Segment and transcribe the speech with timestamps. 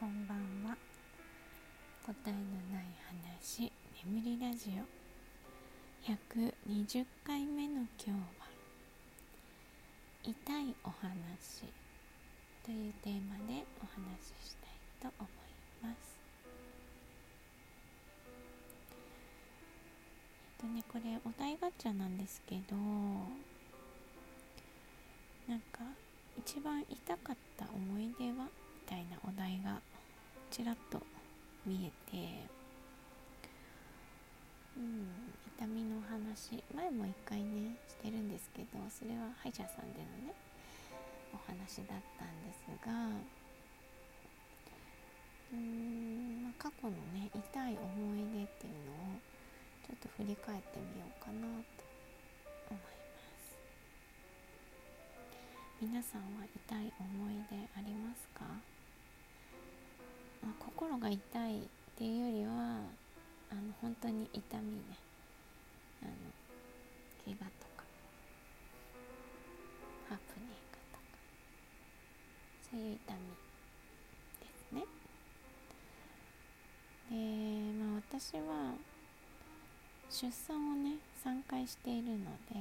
[0.00, 0.74] こんばんは。
[2.06, 2.38] 答えの
[2.72, 2.86] ない
[3.36, 3.70] 話
[4.06, 6.10] 眠りラジオ。
[6.10, 8.16] 120回目の今日は
[10.22, 11.66] 痛いお話。
[12.64, 14.70] というテーマでお話ししたい
[15.02, 16.16] と思います。
[20.62, 22.74] えっとねこれお題ガチャなんですけど
[25.46, 25.80] なんか
[26.38, 28.46] 一番痛かった思い出は？
[28.46, 29.78] みたいなお題が
[30.50, 31.00] ちらっと
[31.64, 32.16] 見えて
[34.76, 35.06] うん
[35.56, 40.34] 痛みの話前も一回ねしてるんですけどそれは歯医者さんでのね
[41.32, 42.90] お話だったんですが
[45.52, 49.22] うーん、まあ、過去のね痛い思い出っていうのを
[49.86, 51.46] ちょっと振り返ってみようかな
[51.78, 51.84] と
[52.70, 52.86] 思いま
[53.38, 53.54] す。
[55.80, 58.69] 皆さんは痛い思い出ありますか？
[60.42, 61.62] まあ、心が痛いっ
[61.96, 62.50] ていうよりは
[63.50, 64.82] あの本当に痛みね。
[66.02, 66.12] あの
[67.24, 67.84] 怪我とか。
[70.08, 71.02] ハプニングとか。
[72.70, 73.20] そういう痛み
[74.40, 74.84] ですね。
[77.10, 78.74] でまあ私は
[80.08, 82.56] 出産をね3回しているので、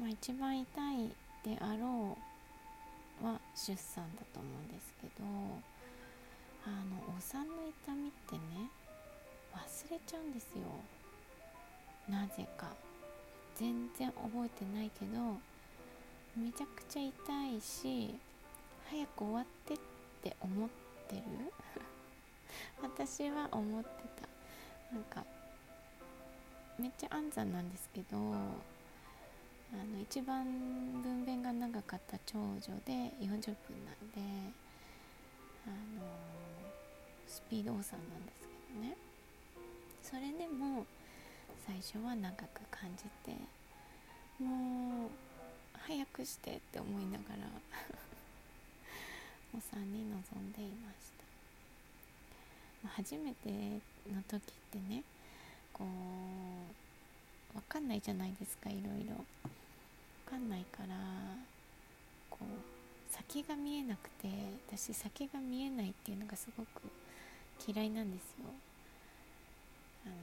[0.00, 1.08] まあ、一番痛い
[1.44, 2.16] であろ
[3.22, 5.24] うは出産だと思うんですけど
[6.66, 8.70] あのお産の痛みってね
[9.54, 10.62] 忘れちゃうんですよ。
[12.08, 12.68] なぜか。
[13.56, 15.36] 全然覚えてないけど
[16.36, 18.14] めちゃくちゃ痛いし
[18.88, 19.78] 早く終わってっ
[20.22, 20.68] て思っ
[21.08, 21.22] てる？
[22.80, 23.88] 私は思って
[24.90, 24.94] た。
[24.94, 25.24] なんか
[26.78, 28.20] めっちゃ安産なんですけどあ
[29.76, 30.44] の一番
[31.02, 34.54] 分娩が長かった長女で40分なんで
[35.66, 35.74] あの
[37.28, 38.96] スピードお産なんですけどね。
[40.02, 40.86] それでも
[41.66, 43.36] 最初は長く感じて
[44.42, 45.10] もう
[45.78, 47.46] 早くしてって思いながら
[49.54, 51.12] お産に臨んでいまし
[52.82, 53.50] た、初めて
[54.10, 55.02] の時ってね
[55.72, 59.24] こう分かんないじゃないですかいろいろ。
[60.26, 60.94] 分かんないから
[62.28, 62.44] こう
[63.10, 64.28] 先が見えなくて
[64.68, 66.68] 私先が見えないっていうのがすごく
[67.66, 68.46] 嫌いなんですよ。
[70.06, 70.14] あの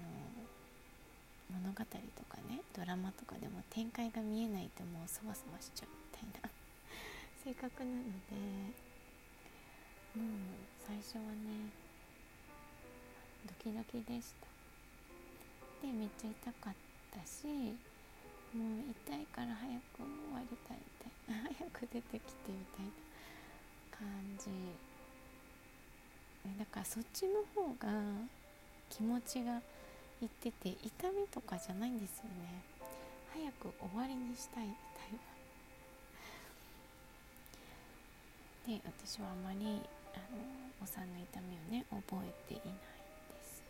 [1.62, 1.86] 物語と
[2.26, 5.90] かねドラマとかでも展開が見えないともうそわそわしちゃう
[6.24, 6.50] みたいな。
[7.44, 8.36] 性格なので
[10.16, 10.28] もう
[10.88, 11.70] 最初はね
[13.46, 14.48] ドキドキでした。
[15.86, 16.74] でめっちゃ痛かっ
[17.12, 17.46] たし
[18.56, 21.50] もう痛いから早く終わりたいみたいな。
[21.60, 22.92] 早く出てきてみたいな
[23.92, 24.08] 感
[24.40, 24.85] じ。
[26.60, 27.90] だからそっちの方が
[28.90, 29.62] 気持ちが
[30.22, 32.64] いってて痛みとかじゃないんですよね。
[33.34, 35.12] 早く終わりにしたいみたい
[38.72, 39.82] なで私はあまり
[40.16, 40.40] あの
[40.82, 42.76] お産の痛みをね覚えていない
[43.36, 43.62] です。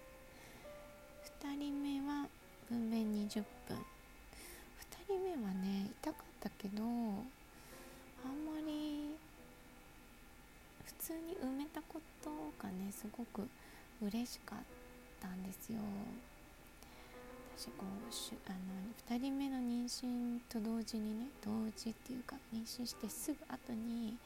[1.41, 2.27] 2人目は
[2.69, 3.77] 分娩20分。
[3.77, 3.83] 2
[5.07, 9.15] 人目はね痛かったけどあんまり
[10.85, 11.81] 普通に埋めた
[12.23, 12.29] こ
[12.59, 13.47] とがねすごく
[14.01, 14.59] 嬉しかっ
[15.21, 15.79] たんですよ。
[17.57, 24.17] 私こうしあの2人目の妊娠と同時にね同時っていうか妊娠してすぐ後に、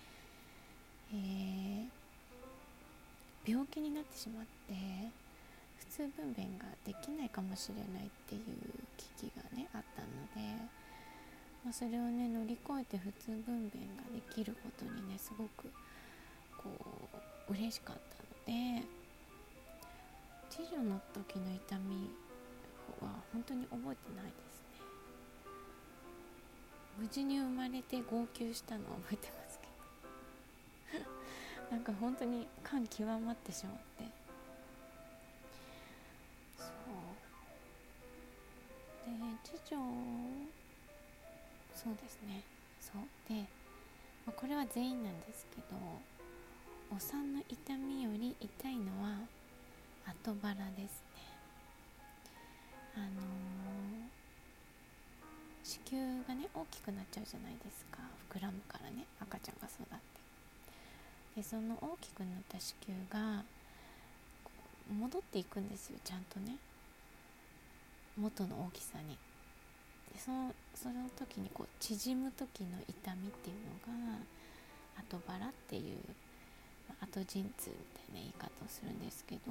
[1.13, 4.73] えー、病気になってしまって
[5.77, 8.41] 普通分娩ができないかもしれないっていう
[8.97, 10.55] 危機がねあったので、
[11.63, 15.69] まあ、それをね乗り越えて普通分娩ができることにねすごく
[16.57, 16.69] こ
[17.08, 17.08] う
[17.49, 18.83] 嬉しかったので
[20.49, 22.09] 次女の時の痛み
[23.01, 24.81] は本当に覚えてないですね。
[26.97, 29.67] 無事に生まれて号泣したのは覚えてますけ
[30.97, 31.05] ど。
[31.71, 34.03] なんか本当に感極まってしまって。
[36.57, 36.69] そう。
[39.05, 39.11] で
[39.43, 39.81] 次女
[41.75, 42.43] そうですね。
[42.81, 43.01] そう。
[43.29, 43.41] で、
[44.25, 45.77] まあ、これは全員なんですけど
[46.91, 49.19] お産の痛みより痛いのは
[50.07, 51.21] 後腹ですね。
[52.95, 53.09] あのー、
[55.63, 57.99] 子宮がね大きくなっちゃうじゃないですか。
[58.33, 59.05] 膨らむからね。
[59.21, 59.95] 赤ちゃんが育って。
[61.35, 63.43] でその大きくなった子宮が
[64.91, 65.99] 戻っていくんですよ。
[66.03, 66.57] ちゃんとね。
[68.17, 69.15] 元の大きさに。
[70.11, 73.55] でそのその時にこう縮む時の痛みっていう
[73.87, 74.19] のが
[74.97, 75.99] 後腹っていう、
[77.01, 79.41] 後陣痛みたいな言い方をするんですけど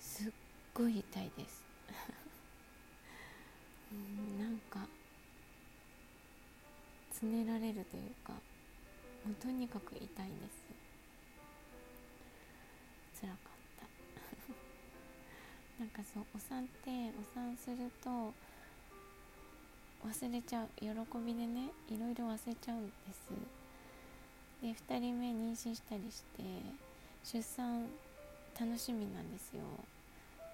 [0.00, 0.32] すっ
[0.74, 1.64] ごい痛いです。
[3.92, 4.86] うんなんか
[7.12, 8.38] つねられるというかも
[9.32, 10.64] うとにかく痛いんです。
[13.20, 13.38] 辛かっ
[13.78, 13.86] た。
[15.82, 18.32] なんかそうお産ってお産すると
[20.04, 20.68] 忘れちゃう。
[20.80, 20.88] 喜
[21.18, 23.57] びでねいろいろ忘れちゃうんです。
[24.62, 26.42] で2人目妊娠したりして
[27.24, 27.86] 出産
[28.58, 29.62] 楽しみなんですよ。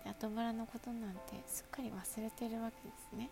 [0.04, 3.30] で後腹のことなんてすっかり忘れてるわけですね。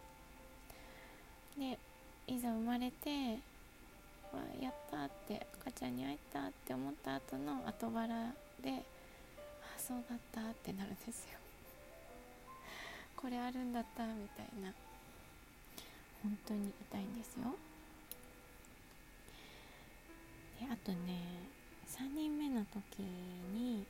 [1.58, 1.78] で
[2.26, 3.38] いざ生まれて
[4.32, 8.14] わやったって赤ちゃんに会えたって思った後の後腹で
[8.72, 8.82] あ
[9.76, 11.38] そうだったってなるんですよ。
[13.16, 14.72] これあるんだったみたいな。
[16.22, 17.54] 本当に痛いんですよ。
[20.70, 21.48] あとね
[21.86, 23.00] 3人目の時
[23.54, 23.84] にめっ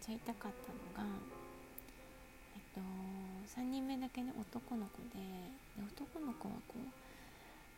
[0.00, 0.52] ちゃ痛かっ
[0.96, 1.10] たのが
[2.54, 5.20] えっと3人目だけね男の子で
[5.78, 6.74] で男の子はこ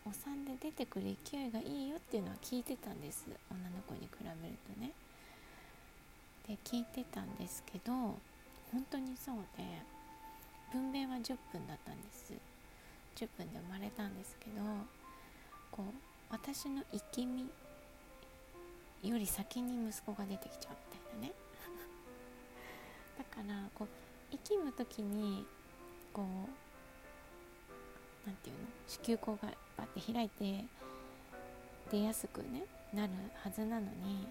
[0.07, 3.27] うお産で出てくる勢いがいいよっていうのは聞いてたんです。
[3.51, 4.93] 女の子に比べるとね。
[6.49, 7.93] で聞いてたんですけど
[8.73, 9.65] 本当にそうで
[10.73, 12.33] 分娩は10分だったんです。
[13.17, 14.63] 10分で生まれたんですけど
[15.71, 17.43] こう私の生き身
[19.03, 21.32] より先に息子が出てきちゃうみたいなね。
[23.19, 23.88] だからこう
[24.31, 25.47] 生きむ時に
[26.12, 26.27] こう
[28.27, 28.67] 何て言うの？
[28.87, 30.65] 子宮口がバッて開いて
[31.91, 33.12] 出やすくねなる
[33.43, 34.29] はずなのに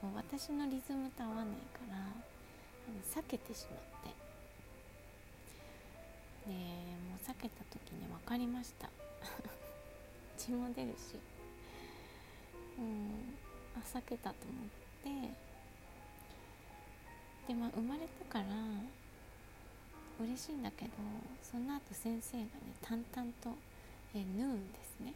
[0.00, 1.96] こう私のリズムと合わないから
[3.02, 4.14] 避けてしまって。
[6.46, 8.88] でもう避けた時に分かりました。
[10.46, 11.18] 血も出るし
[12.78, 13.34] うん
[13.74, 15.46] あ避けたと思って。
[17.48, 18.44] でまあ生まれてから
[20.18, 20.90] 嬉しいんだけど
[21.42, 22.50] その後先生がね
[22.82, 23.50] 淡々と、
[24.14, 25.14] え縫うんですね。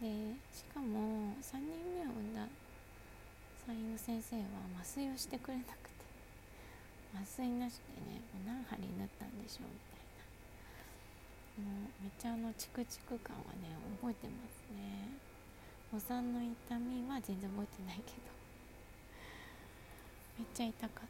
[0.00, 2.46] でしかも3人目を産んだ
[3.66, 4.42] 産院の先生は
[4.78, 5.96] 麻酔をしてくれなくて
[7.14, 9.95] 麻酔なしでねもう何針縫ったんでしょうみたいな。
[11.56, 15.16] もうめっちゃあのチクチク感はね覚えてますね。
[15.94, 18.36] お産の痛みは全然覚えてないけど。
[20.38, 21.08] めっちゃ痛かっ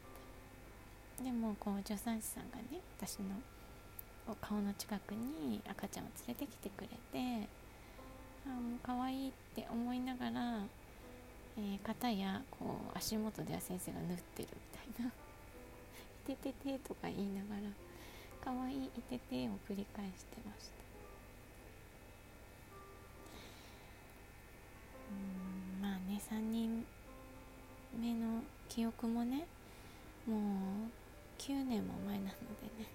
[1.17, 1.23] た。
[1.23, 3.35] でもこう助産師さんがね私の
[4.41, 7.47] 顔の近くに赤ちゃんを連れてきてくれて
[8.45, 10.59] あもう可愛いって思いながら、
[11.57, 15.11] えー、肩やこう足元では先生が縫ってるみたいな
[16.31, 17.61] 「いててて」とか言いながら
[18.47, 20.75] かわいいいててを繰り返してました。
[25.11, 26.85] うんまあね3人
[27.99, 29.45] 目の記憶もね
[30.25, 30.39] もう
[31.37, 32.87] 9年も前なのでね。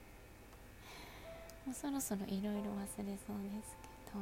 [1.67, 3.13] もうそろそろいろいろ忘れそうで
[3.63, 4.19] すけど。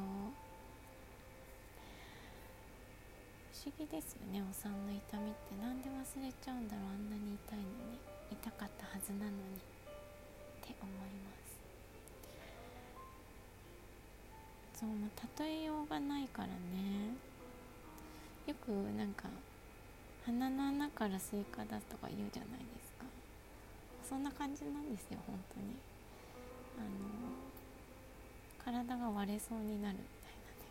[3.52, 5.54] 不思議ですよねお産の痛みって。
[5.62, 8.00] なんで忘れちゃうんだろうあんなに痛いのに。
[8.32, 9.69] 痛かったはずなのに。
[10.70, 11.30] って思いま
[14.74, 14.80] す。
[14.80, 17.14] そうまあ例えようがないからね。
[18.46, 19.28] よくなんか
[20.24, 23.04] 鼻の穴からスイカ出すとか言うじゃないですか。
[24.08, 25.76] そんな感じなんですよ本当に。
[26.78, 26.86] あの
[28.64, 30.68] 体が割れそうになるみたいなね。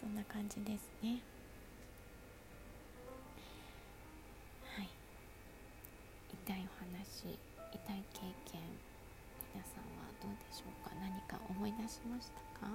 [0.00, 1.20] そんな感じですね。
[4.76, 4.88] はい。
[6.46, 7.38] 痛いお話。
[7.72, 8.20] 痛い経
[8.50, 8.60] 験
[9.54, 10.94] 皆さんはどうでしょうか？
[11.00, 12.72] 何か思い出しましたか？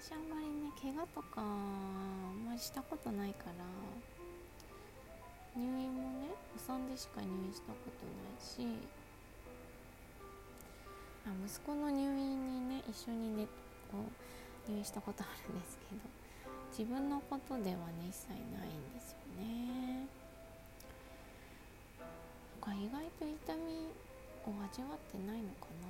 [0.00, 3.64] 私あんまりね怪我とかあんまりしたことないから
[5.56, 8.78] 入院もねお産でしか入院したことないし
[11.26, 13.46] あ息子の入院にね一緒にね
[13.90, 13.98] こ
[14.68, 16.02] う入院したことあるんですけど
[16.76, 18.83] 自分のことではね一切ないん
[24.50, 25.88] を味わってないのかな。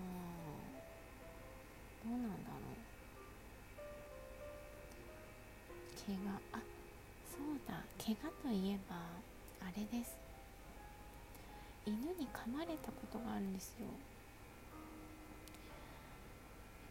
[2.05, 2.85] どうなんだろう。
[6.07, 6.41] 怪我。
[6.53, 6.61] あ
[7.25, 7.83] そうだ。
[7.99, 8.97] 怪我といえば
[9.61, 10.17] あれです。
[11.87, 13.87] 犬に噛まれたことがあるんですよ。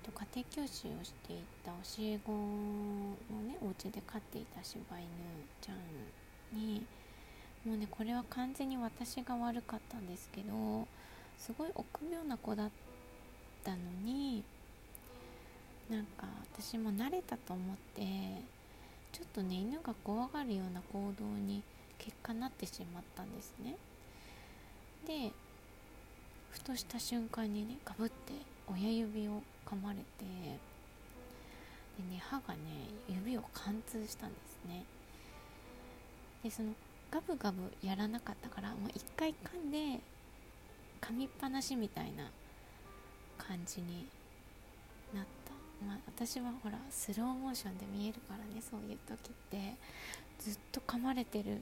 [0.06, 5.08] えっと家庭教師をしていた教え子のねお家で飼っていた柴犬
[5.62, 6.86] ちゃんに
[7.66, 10.88] もうねこれは完全に私が悪かったんですけど
[11.46, 12.70] すごい臆病な子だっ
[13.66, 14.42] たのに
[15.90, 16.26] なんか
[16.58, 18.02] 私も慣れたと思って
[19.12, 21.62] ちょっとね犬が怖がるような行動に
[21.98, 23.76] 結果なってしまったんですね。
[25.06, 25.34] で
[26.52, 28.14] ふとした瞬間にねかぶって
[28.72, 30.30] 親指を噛まれてで
[32.10, 32.60] ね歯がね
[33.10, 34.86] 指を貫通したんですね。
[36.42, 36.72] でその
[37.12, 40.00] ガブガブやらなかったからもう一回噛んで
[41.04, 42.32] 噛みっぱなしみたいな
[43.38, 44.08] 感じに
[45.14, 45.52] なった。
[45.86, 49.76] まあ私はほらスローモーションで見えるからねそういう時って
[50.40, 51.60] ずっと噛まれてる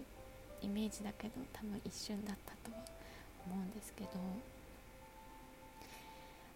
[0.61, 2.83] イメージだけど多分一瞬だったとは
[3.47, 4.09] 思うんですけど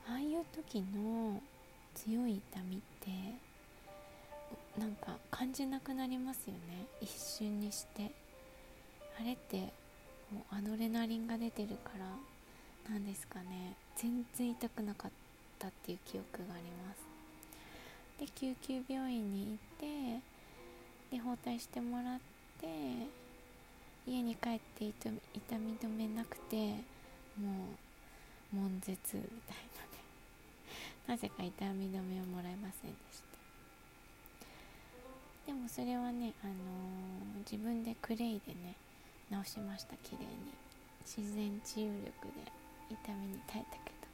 [0.07, 1.41] ああいう時の
[1.95, 3.09] 強い痛みって
[4.79, 6.85] なんか感じなくなりますよね。
[7.01, 8.11] 一瞬にして。
[9.19, 9.57] あれって
[10.31, 12.05] もうアドレナリンが出てるから
[12.89, 13.75] なんですかね。
[13.95, 15.11] 全然痛くなかっ
[15.57, 17.05] たっていう記憶があります。
[18.19, 20.19] で救急病院に行っ
[21.11, 22.19] てで包帯してもらっ
[22.61, 22.67] て
[24.07, 25.09] 家に帰って痛
[25.57, 26.75] み止めなくて
[27.37, 27.75] も
[28.53, 29.99] う悶絶みたいなね。
[31.07, 33.25] なぜか痛み止めをもらえませんでした。
[35.47, 36.57] でもそれはね、あのー、
[37.39, 38.75] 自分でクレイでね
[39.29, 39.95] 直しました。
[39.97, 40.65] 綺麗に。
[41.05, 42.64] 自然治癒力で。
[42.89, 44.07] 痛みに耐えたけど。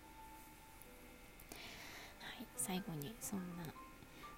[2.20, 3.64] はい最後にそんな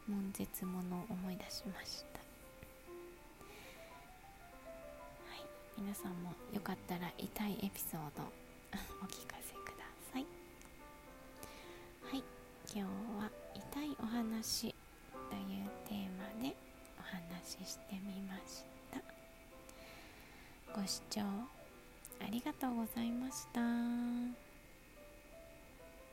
[0.08, 2.20] 悶絶ものを思い出しました。
[5.30, 5.46] はい
[5.78, 8.24] 皆さんもよかったら痛いエピソード
[9.02, 10.26] お聞かせください。
[12.12, 12.24] はい
[12.74, 12.82] 今日
[13.24, 14.74] は痛いお話
[15.30, 16.56] というテーマで
[17.00, 19.02] お話ししてみました。
[20.80, 21.22] ご視聴
[22.24, 24.53] ありがとうございました。